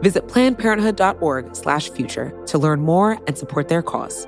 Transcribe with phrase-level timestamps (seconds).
[0.00, 4.26] Visit plannedparenthood.org slash future to learn more and support their cause.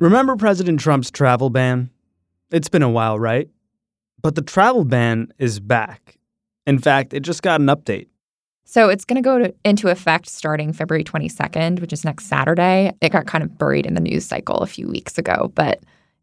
[0.00, 1.90] Remember President Trump's travel ban?
[2.52, 3.50] It's been a while, right?
[4.22, 6.18] But the travel ban is back.
[6.66, 8.06] In fact, it just got an update.
[8.70, 12.92] So it's going to go into effect starting February 22nd, which is next Saturday.
[13.00, 15.82] It got kind of buried in the news cycle a few weeks ago, but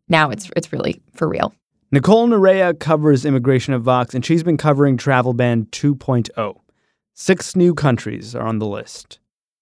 [0.10, 1.56] now it's it's really for real.
[1.92, 6.56] Nicole Narea covers immigration at Vox, and she's been covering Travel Ban 2.0.
[7.16, 9.18] Six new countries are on the list.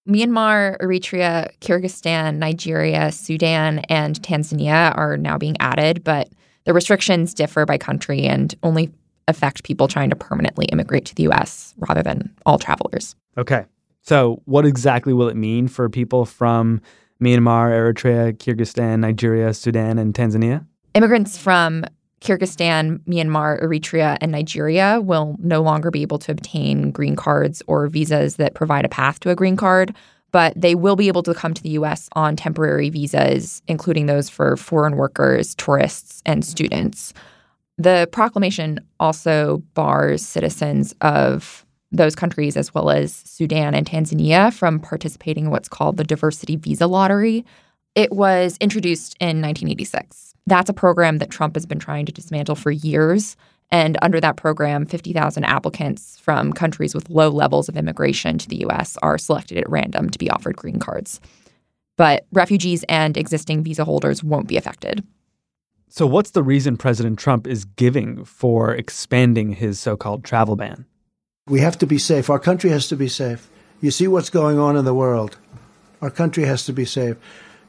[0.06, 6.28] Myanmar, Eritrea, Kyrgyzstan, Nigeria, Sudan, and Tanzania are now being added, but
[6.66, 8.92] the restrictions differ by country and only
[9.28, 13.16] affect people trying to permanently immigrate to the US rather than all travelers.
[13.38, 13.66] Okay.
[14.02, 16.82] So, what exactly will it mean for people from
[17.22, 20.66] Myanmar, Eritrea, Kyrgyzstan, Nigeria, Sudan, and Tanzania?
[20.94, 21.86] Immigrants from
[22.24, 27.88] Kyrgyzstan, Myanmar, Eritrea, and Nigeria will no longer be able to obtain green cards or
[27.88, 29.94] visas that provide a path to a green card,
[30.32, 34.30] but they will be able to come to the US on temporary visas, including those
[34.30, 37.14] for foreign workers, tourists, and students.
[37.78, 44.80] The proclamation also bars citizens of those countries, as well as Sudan and Tanzania, from
[44.80, 47.46] participating in what's called the Diversity Visa Lottery.
[47.96, 50.34] It was introduced in 1986.
[50.48, 53.36] That's a program that Trump has been trying to dismantle for years.
[53.72, 58.66] And under that program, 50,000 applicants from countries with low levels of immigration to the
[58.68, 61.20] US are selected at random to be offered green cards.
[61.96, 65.04] But refugees and existing visa holders won't be affected.
[65.96, 70.88] So, what's the reason President Trump is giving for expanding his so called travel ban?
[71.48, 72.32] We have to be safe.
[72.32, 73.48] Our country has to be safe.
[73.80, 75.38] You see what's going on in the world.
[76.02, 77.16] Our country has to be safe.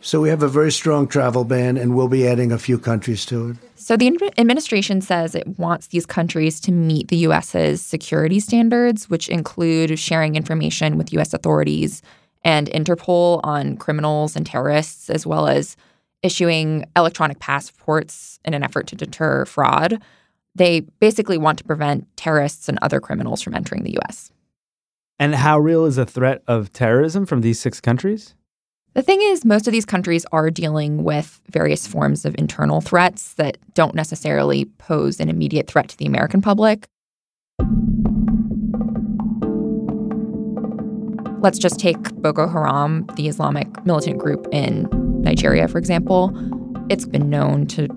[0.01, 3.27] So, we have a very strong travel ban, and we'll be adding a few countries
[3.27, 3.57] to it.
[3.75, 4.07] So, the
[4.39, 10.34] administration says it wants these countries to meet the U.S.'s security standards, which include sharing
[10.34, 11.34] information with U.S.
[11.34, 12.01] authorities
[12.43, 15.77] and Interpol on criminals and terrorists, as well as
[16.25, 20.03] issuing electronic passports in an effort to deter fraud.
[20.57, 24.33] They basically want to prevent terrorists and other criminals from entering the US.
[25.19, 28.34] And how real is the threat of terrorism from these six countries?
[28.95, 33.34] The thing is, most of these countries are dealing with various forms of internal threats
[33.34, 36.87] that don't necessarily pose an immediate threat to the American public.
[41.43, 44.89] Let's just take Boko Haram, the Islamic militant group in
[45.25, 46.33] Nigeria, for example.
[46.91, 47.89] It's been known to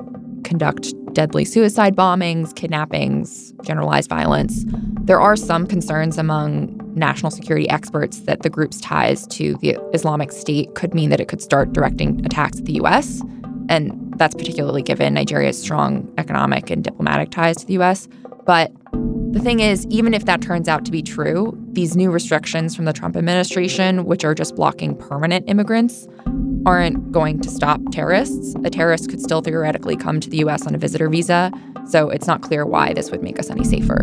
[0.43, 4.65] conduct deadly suicide bombings, kidnappings, generalized violence.
[5.01, 10.31] There are some concerns among national security experts that the group's ties to the Islamic
[10.31, 13.21] State could mean that it could start directing attacks at the US.
[13.69, 18.07] And that's particularly given Nigeria's strong economic and diplomatic ties to the US.
[18.45, 18.71] But
[19.31, 22.85] the thing is, even if that turns out to be true, these new restrictions from
[22.85, 26.07] the Trump administration, which are just blocking permanent immigrants,
[26.65, 28.55] aren't going to stop terrorists.
[28.63, 31.51] A terrorist could still theoretically come to the US on a visitor visa,
[31.87, 34.01] so it's not clear why this would make us any safer.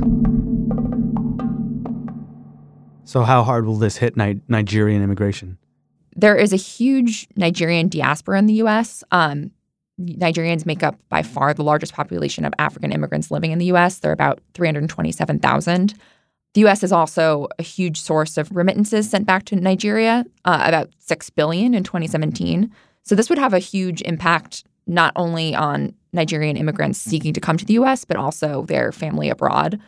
[3.04, 5.58] So, how hard will this hit Ni- Nigerian immigration?
[6.16, 9.04] There is a huge Nigerian diaspora in the US.
[9.10, 9.50] Um,
[10.00, 13.98] Nigerians make up by far the largest population of African immigrants living in the US.
[13.98, 15.94] They're about 327,000.
[16.54, 20.90] The US is also a huge source of remittances sent back to Nigeria, uh, about
[20.98, 22.72] 6 billion in 2017.
[23.02, 27.56] So this would have a huge impact not only on Nigerian immigrants seeking to come
[27.56, 29.80] to the US, but also their family abroad.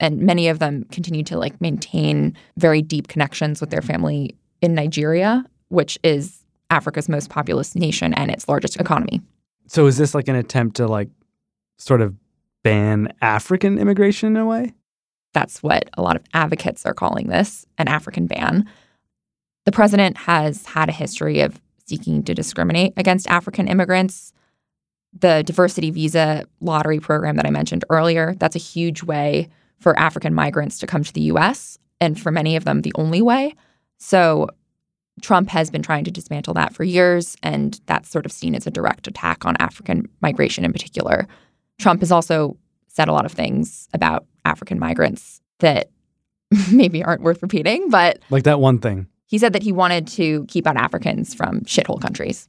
[0.00, 4.72] and many of them continue to like maintain very deep connections with their family in
[4.72, 9.20] Nigeria, which is Africa's most populous nation and its largest economy.
[9.66, 11.08] So is this like an attempt to like
[11.78, 12.14] sort of
[12.62, 14.72] ban African immigration in a way?
[15.34, 18.68] That's what a lot of advocates are calling this an African ban.
[19.66, 24.32] The president has had a history of seeking to discriminate against African immigrants.
[25.12, 29.48] The diversity visa lottery program that I mentioned earlier, that's a huge way
[29.78, 33.22] for African migrants to come to the US, and for many of them, the only
[33.22, 33.54] way.
[33.98, 34.48] So
[35.20, 38.66] Trump has been trying to dismantle that for years, and that's sort of seen as
[38.66, 41.26] a direct attack on African migration in particular.
[41.78, 42.56] Trump has also
[42.98, 45.88] said a lot of things about African migrants that
[46.72, 49.06] maybe aren't worth repeating, but Like that one thing.
[49.26, 52.48] he said that he wanted to keep out Africans from shithole countries.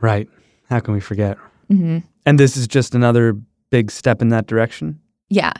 [0.00, 0.28] Right.
[0.68, 1.38] How can we forget?
[1.68, 3.34] hmm And this is just another
[3.70, 4.98] big step in that direction?
[5.28, 5.52] Yeah.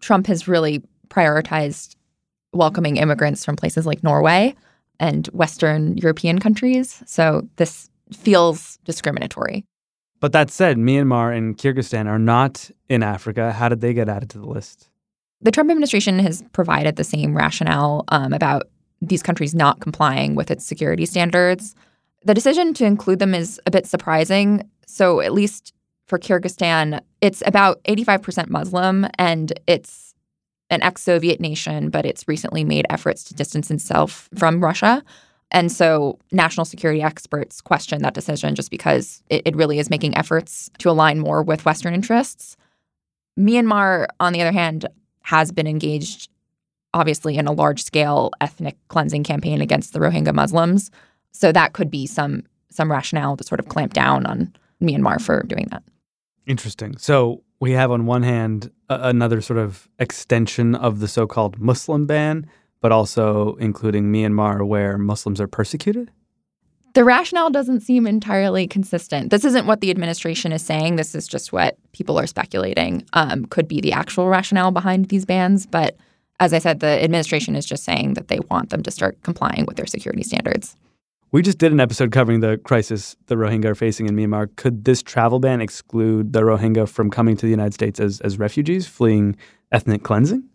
[0.00, 1.96] Trump has really prioritized
[2.52, 4.54] welcoming immigrants from places like Norway
[5.00, 7.02] and Western European countries.
[7.06, 9.64] So this feels discriminatory.
[10.20, 13.52] But that said, Myanmar and Kyrgyzstan are not in Africa.
[13.52, 14.88] How did they get added to the list?
[15.42, 18.64] The Trump administration has provided the same rationale um, about
[19.02, 21.74] these countries not complying with its security standards.
[22.24, 24.68] The decision to include them is a bit surprising.
[24.86, 25.74] So, at least
[26.06, 30.14] for Kyrgyzstan, it's about 85% Muslim and it's
[30.70, 35.04] an ex Soviet nation, but it's recently made efforts to distance itself from Russia.
[35.52, 40.16] And so, national security experts question that decision just because it, it really is making
[40.16, 42.56] efforts to align more with Western interests.
[43.38, 44.86] Myanmar, on the other hand,
[45.22, 46.28] has been engaged,
[46.94, 50.90] obviously, in a large scale ethnic cleansing campaign against the Rohingya Muslims.
[51.32, 54.52] So that could be some some rationale to sort of clamp down on
[54.82, 55.82] Myanmar for doing that.
[56.46, 56.96] Interesting.
[56.98, 62.06] So we have on one hand a- another sort of extension of the so-called Muslim
[62.06, 62.46] ban,
[62.86, 66.08] but also including Myanmar where Muslims are persecuted.
[66.94, 69.30] The rationale doesn't seem entirely consistent.
[69.30, 70.94] This isn't what the administration is saying.
[70.94, 75.24] This is just what people are speculating um, could be the actual rationale behind these
[75.24, 75.66] bans.
[75.66, 75.96] But
[76.38, 79.64] as I said, the administration is just saying that they want them to start complying
[79.66, 80.76] with their security standards.
[81.32, 84.54] We just did an episode covering the crisis the Rohingya are facing in Myanmar.
[84.54, 88.38] Could this travel ban exclude the Rohingya from coming to the United States as, as
[88.38, 89.34] refugees fleeing
[89.72, 90.48] ethnic cleansing?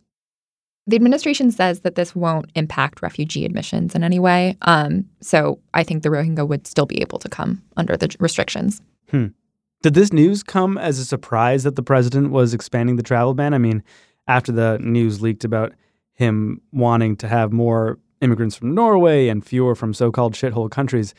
[0.88, 4.58] The administration says that this won't impact refugee admissions in any way.
[4.64, 8.82] Um, so I think the Rohingya would still be able to come under the restrictions.
[9.12, 13.54] Did this news come as a surprise that the president was expanding the travel ban?
[13.54, 13.84] I mean,
[14.28, 15.74] after the news leaked about
[16.14, 21.14] him wanting to have more immigrants from Norway and fewer from so called shithole countries,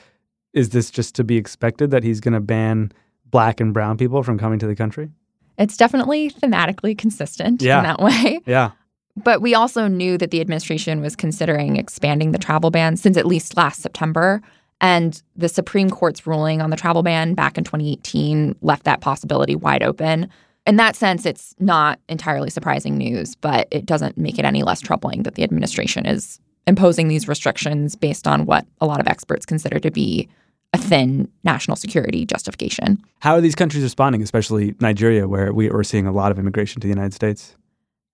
[0.55, 2.93] is this just to be expected that he's going to ban
[3.31, 5.11] black and brown people from coming to the country?
[5.59, 7.79] It's definitely thematically consistent Yeah.
[7.79, 8.41] in that way.
[8.47, 8.71] Yeah.
[9.17, 13.27] But we also knew that the administration was considering expanding the travel ban since at
[13.27, 14.41] least last September.
[14.81, 19.55] And the Supreme Court's ruling on the travel ban back in 2018 left that possibility
[19.55, 20.29] wide open.
[20.67, 24.81] In that sense, it's not entirely surprising news, but it doesn't make it any less
[24.81, 29.45] troubling that the administration is imposing these restrictions based on what a lot of experts
[29.45, 30.29] consider to be
[30.73, 33.03] a thin national security justification.
[33.21, 36.81] How are these countries responding, especially Nigeria, where we are seeing a lot of immigration
[36.81, 37.57] to the United States?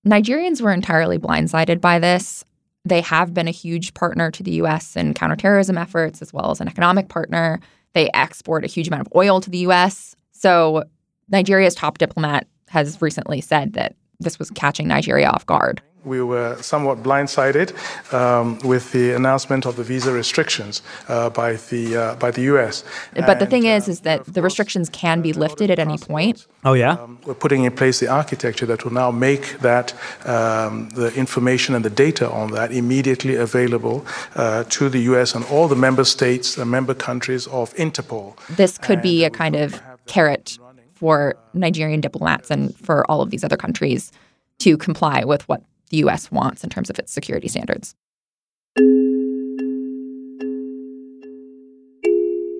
[0.08, 2.44] Nigerians were entirely blindsided by this.
[2.84, 6.60] They have been a huge partner to the US in counterterrorism efforts, as well as
[6.60, 7.60] an economic partner.
[7.92, 10.16] They export a huge amount of oil to the US.
[10.32, 10.84] So,
[11.28, 15.80] Nigeria's top diplomat has recently said that this was catching Nigeria off guard.
[16.04, 17.68] We were somewhat blindsided
[18.14, 22.84] um, with the announcement of the visa restrictions uh, by the uh, by the U.S.
[23.14, 25.98] But the thing And, is, uh, is that the restrictions can be lifted at any
[25.98, 26.46] point.
[26.64, 26.92] Oh, yeah?
[26.92, 29.92] um, we're putting in place the architecture that will now make that
[30.24, 34.06] um, the information and the data on that immediately available
[34.36, 35.34] uh, to the U.S.
[35.34, 38.36] and all the member states, the member countries of Interpol.
[38.56, 40.67] This could be a kind of going to have that carrot running.
[40.98, 44.10] For Nigerian diplomats and for all of these other countries
[44.58, 47.94] to comply with what the US wants in terms of its security standards.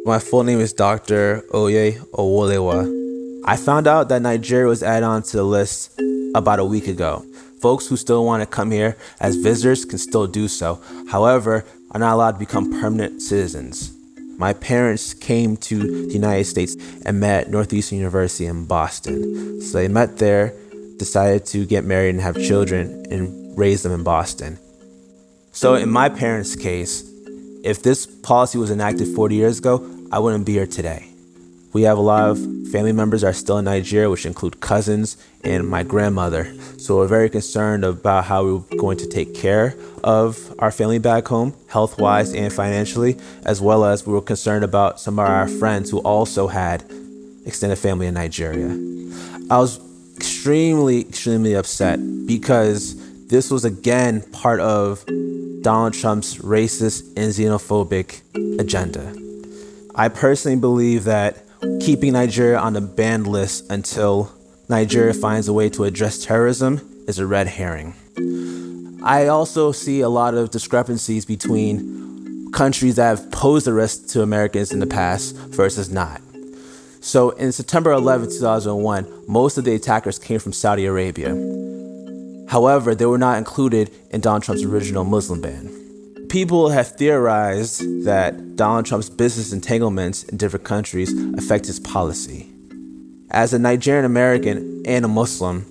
[0.07, 1.42] My full name is Dr.
[1.52, 2.87] Oye Owolewa.
[3.45, 6.00] I found out that Nigeria was added onto the list
[6.35, 7.25] about a week ago.
[7.61, 10.80] Folks who still want to come here as visitors can still do so,
[11.11, 13.98] however, are not allowed to become permanent citizens.
[14.38, 19.61] My parents came to the United States and met Northeastern University in Boston.
[19.61, 20.54] So they met there,
[20.97, 24.57] decided to get married and have children, and raise them in Boston.
[25.50, 27.02] So, in my parents' case,
[27.64, 31.08] if this policy was enacted 40 years ago, I wouldn't be here today.
[31.73, 32.39] We have a lot of
[32.71, 36.53] family members are still in Nigeria, which include cousins and my grandmother.
[36.79, 41.29] So we're very concerned about how we're going to take care of our family back
[41.29, 45.49] home, health wise and financially, as well as we were concerned about some of our
[45.49, 46.85] friends who also had
[47.45, 48.69] extended family in Nigeria.
[49.51, 49.81] I was
[50.17, 52.97] extremely, extremely upset because
[53.29, 55.05] this was again part of
[55.63, 58.23] Donald Trump's racist and xenophobic
[58.61, 59.15] agenda.
[59.95, 61.45] I personally believe that
[61.81, 64.33] keeping Nigeria on the banned list until
[64.69, 67.95] Nigeria finds a way to address terrorism is a red herring.
[69.03, 74.23] I also see a lot of discrepancies between countries that have posed a risk to
[74.23, 76.21] Americans in the past versus not.
[77.00, 81.31] So in September 11, 2001, most of the attackers came from Saudi Arabia.
[82.49, 85.88] However, they were not included in Donald Trump's original Muslim ban.
[86.28, 92.47] People have theorized that Donald Trump's business entanglements in different countries affect his policy.
[93.30, 95.64] As a Nigerian American and a Muslim,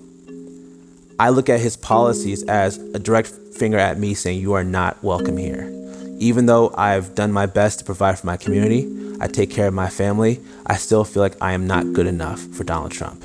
[1.20, 5.00] I look at his policies as a direct finger at me saying, You are not
[5.04, 5.72] welcome here.
[6.18, 9.74] Even though I've done my best to provide for my community, I take care of
[9.74, 13.24] my family, I still feel like I am not good enough for Donald Trump.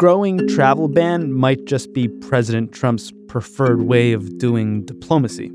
[0.00, 5.48] Growing travel ban might just be President Trump's preferred way of doing diplomacy.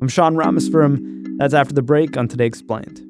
[0.00, 1.36] I'm Sean Rameswaram.
[1.36, 3.09] That's after the break on Today Explained.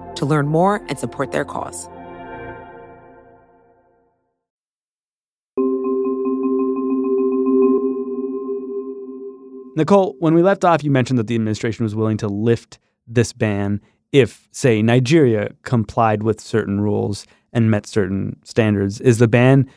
[0.15, 1.89] to learn more and support their cause.
[9.75, 12.77] Nicole, when we left off, you mentioned that the administration was willing to lift
[13.07, 18.99] this ban if, say, Nigeria complied with certain rules and met certain standards.
[18.99, 19.69] Is the ban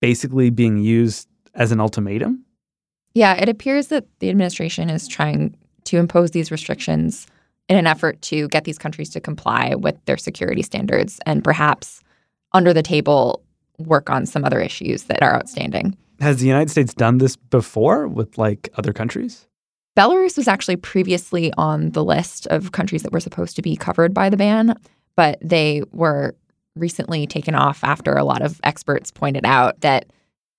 [0.00, 2.44] basically being used as an ultimatum?
[3.14, 7.26] Yeah, it appears that the administration is trying to impose these restrictions
[7.68, 12.00] in an effort to get these countries to comply with their security standards and perhaps
[12.52, 13.42] under the table
[13.78, 15.96] work on some other issues that are outstanding.
[16.20, 19.46] Has the United States done this before with like other countries?
[19.96, 24.12] Belarus was actually previously on the list of countries that were supposed to be covered
[24.12, 24.76] by the ban,
[25.16, 26.34] but they were
[26.76, 30.06] recently taken off after a lot of experts pointed out that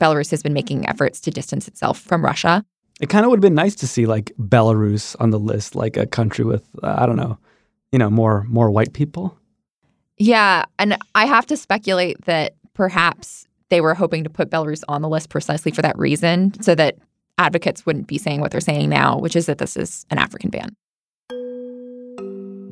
[0.02, 2.66] Belarus has been making efforts to distance itself from Russia.
[3.02, 5.98] It kind of would have been nice to see like Belarus on the list, like
[5.98, 7.38] a country with uh, I don't know,
[7.92, 9.38] you know, more more white people.
[10.18, 15.02] Yeah, and I have to speculate that perhaps they were hoping to put Belarus on
[15.02, 16.98] the list precisely for that reason, so that
[17.38, 20.50] advocates wouldn't be saying what they're saying now, which is that this is an African
[20.50, 20.70] ban.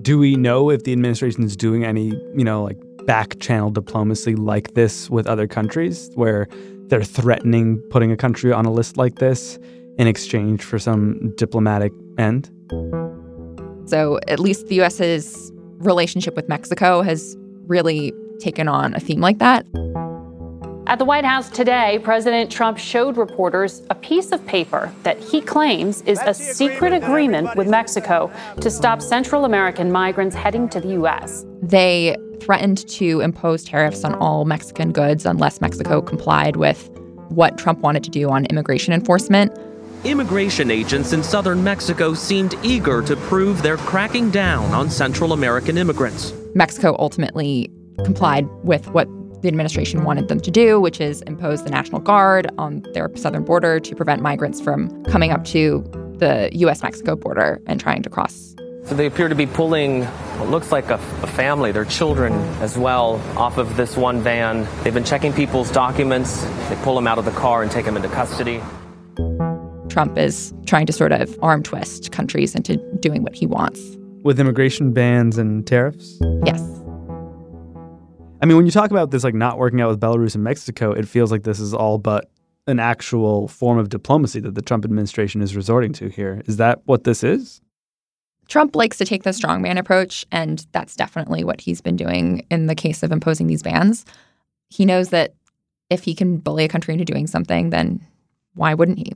[0.01, 4.36] Do we know if the administration is doing any, you know, like back channel diplomacy
[4.36, 6.48] like this with other countries where
[6.88, 9.58] they're threatening putting a country on a list like this
[9.98, 12.50] in exchange for some diplomatic end?
[13.86, 17.36] So, at least the US's relationship with Mexico has
[17.68, 19.66] really taken on a theme like that.
[20.86, 25.40] At the White House today, President Trump showed reporters a piece of paper that he
[25.40, 30.90] claims is a secret agreement with Mexico to stop Central American migrants heading to the
[30.90, 31.46] U.S.
[31.62, 36.90] They threatened to impose tariffs on all Mexican goods unless Mexico complied with
[37.30, 39.58] what Trump wanted to do on immigration enforcement.
[40.04, 45.78] Immigration agents in southern Mexico seemed eager to prove they're cracking down on Central American
[45.78, 46.34] immigrants.
[46.54, 47.72] Mexico ultimately
[48.04, 49.08] complied with what
[49.42, 53.46] the administration wanted them to do, which is impose the National Guard on their southern
[53.46, 55.82] border to prevent migrants from coming up to
[56.18, 58.56] the US Mexico border and trying to cross.
[58.84, 62.78] So they appear to be pulling what looks like a, a, family, their children as
[62.78, 64.68] well, off of this one van.
[64.84, 66.44] They've been checking people's documents.
[66.68, 68.62] They pull them out of the car and take them into custody.
[69.94, 73.80] Trump is trying to sort of arm twist countries into doing what he wants.
[74.24, 76.18] With immigration bans and tariffs?
[76.44, 76.60] Yes.
[78.42, 80.94] I mean, when you talk about this like not working out with Belarus and Mexico,
[80.94, 82.32] it feels like this is all but
[82.66, 86.42] an actual form of diplomacy that the Trump administration is resorting to here.
[86.48, 87.62] Is that what this is?
[88.48, 92.66] Trump likes to take the strongman approach, and that's definitely what he's been doing in
[92.66, 94.06] the case of imposing these bans.
[94.72, 95.36] He knows that
[95.92, 98.04] if he can bully a country into doing something, then
[98.56, 99.14] why wouldn't he?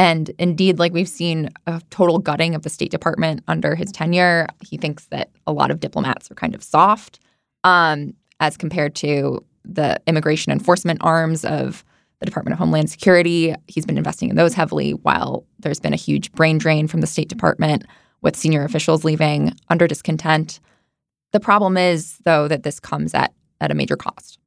[0.00, 4.46] And indeed, like we've seen a total gutting of the State Department under his tenure.
[4.66, 7.20] He thinks that a lot of diplomats are kind of soft
[7.64, 11.84] um, as compared to the immigration enforcement arms of
[12.18, 13.54] the Department of Homeland Security.
[13.66, 17.06] He's been investing in those heavily while there's been a huge brain drain from the
[17.06, 17.84] State Department
[18.22, 20.60] with senior officials leaving under discontent.
[21.32, 24.38] The problem is, though, that this comes at, at a major cost.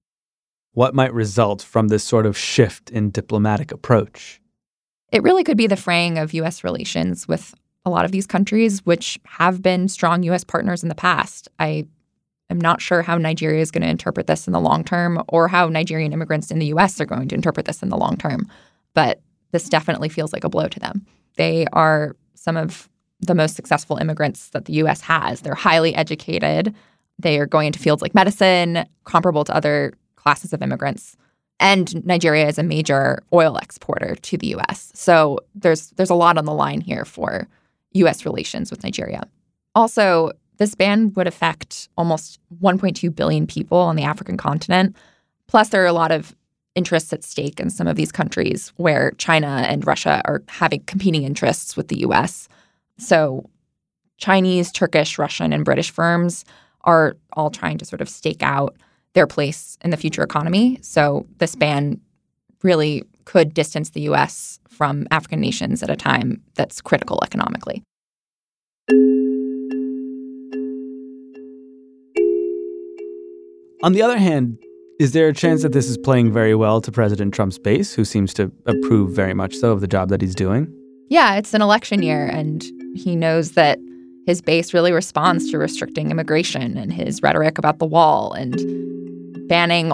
[0.72, 4.40] What might result from this sort of shift in diplomatic approach?
[5.14, 6.64] It really could be the fraying of U.S.
[6.64, 7.54] relations with
[7.86, 10.44] a lot of these countries, which have been strong U.S.
[10.44, 11.48] partners in the past.
[11.60, 11.86] I
[12.50, 15.48] am not sure how Nigeria is going to interpret this in the long term or
[15.48, 17.00] how Nigerian immigrants in the U.S.
[17.00, 18.50] are going to interpret this in the long term.
[18.96, 21.06] But this definitely feels like a blow to them.
[21.36, 22.90] They are some of
[23.20, 25.42] the most successful immigrants that the US has.
[25.42, 26.74] They're highly educated.
[27.20, 31.16] They are going into fields like medicine, comparable to other classes of immigrants.
[31.64, 34.92] And Nigeria is a major oil exporter to the US.
[34.94, 37.48] So there's there's a lot on the line here for
[37.94, 39.24] US relations with Nigeria.
[39.74, 44.96] Also, this ban would affect almost 1.2 billion people on the African continent.
[45.48, 46.36] Plus, there are a lot of
[46.76, 51.24] interests at stake in some of these countries where China and Russia are having competing
[51.24, 52.50] interests with the US.
[52.98, 53.50] So,
[54.18, 56.44] Chinese, Turkish, Russian, and British firms
[56.82, 58.76] are all trying to sort of stake out
[59.14, 60.80] their place in the future economy.
[60.82, 62.02] So, this ban
[62.64, 67.84] really could distance the US from African nations at a time that's critical economically.
[73.84, 74.58] On the other hand,
[75.00, 78.06] is there a chance that this is playing very well to President Trump's base, who
[78.06, 80.74] seems to approve very much so of the job that he's doing?
[81.10, 82.64] Yeah, it's an election year, and
[82.96, 83.80] he knows that
[84.26, 88.56] his base really responds to restricting immigration and his rhetoric about the wall and
[89.48, 89.94] banning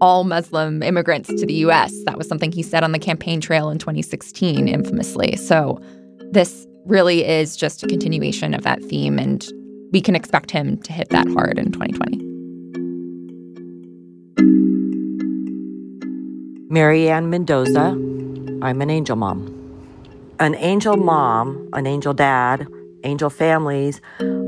[0.00, 1.92] all Muslim immigrants to the US.
[2.06, 5.36] That was something he said on the campaign trail in 2016, infamously.
[5.36, 5.80] So
[6.32, 9.46] this really is just a continuation of that theme, and
[9.92, 12.18] we can expect him to hit that hard in 2020.
[16.68, 17.96] Mary Ann Mendoza.
[18.62, 19.62] I'm an angel mom
[20.42, 22.66] an angel mom, an angel dad,
[23.04, 24.00] angel families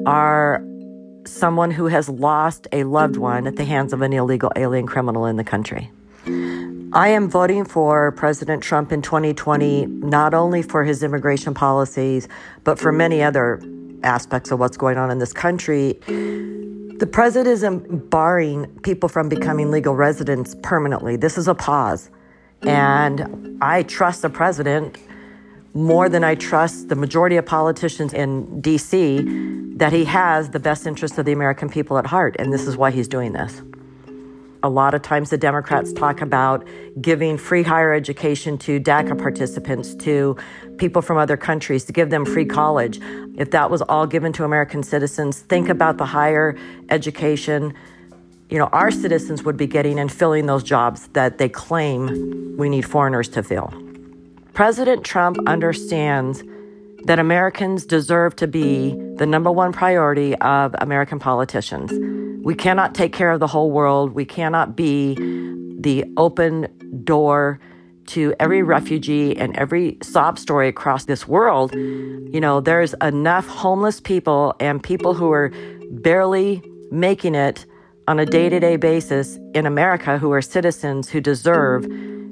[0.07, 0.61] are
[1.27, 5.27] someone who has lost a loved one at the hands of an illegal alien criminal
[5.27, 5.91] in the country.
[6.93, 12.29] I am voting for President Trump in 2020, not only for his immigration policies,
[12.63, 13.61] but for many other
[14.05, 15.99] aspects of what's going on in this country.
[16.07, 21.17] The president isn't barring people from becoming legal residents permanently.
[21.17, 22.11] This is a pause.
[22.63, 24.97] And I trust the president
[25.75, 30.87] more than I trust the majority of politicians in DC that he has the best
[30.87, 32.37] interests of the American people at heart.
[32.39, 33.61] And this is why he's doing this.
[34.63, 36.67] A lot of times the Democrats talk about
[37.01, 40.37] giving free higher education to DACA participants, to
[40.79, 43.01] people from other countries, to give them free college.
[43.37, 46.57] If that was all given to American citizens, think about the higher
[46.89, 47.75] education
[48.51, 52.69] you know our citizens would be getting and filling those jobs that they claim we
[52.69, 53.73] need foreigners to fill.
[54.55, 56.45] President Trump understands
[57.07, 61.93] that Americans deserve to be the number one priority of American politicians.
[62.45, 64.13] We cannot take care of the whole world.
[64.13, 65.17] We cannot be
[65.81, 66.69] the open
[67.03, 67.59] door
[68.07, 71.75] to every refugee and every sob story across this world.
[71.75, 75.51] You know, there's enough homeless people and people who are
[75.91, 76.63] barely
[76.93, 77.67] making it
[78.07, 81.87] on a day to day basis in America who are citizens who deserve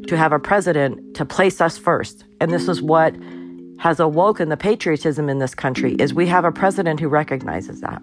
[0.09, 2.25] to have a president to place us first.
[2.41, 3.15] And this is what
[3.79, 8.01] has awoken the patriotism in this country is we have a president who recognizes that.